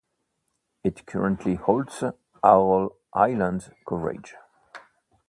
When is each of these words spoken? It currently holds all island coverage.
It 0.83 1.05
currently 1.05 1.53
holds 1.53 2.03
all 2.41 2.97
island 3.13 3.71
coverage. 3.87 4.33